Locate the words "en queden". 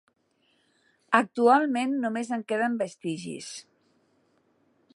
2.37-2.79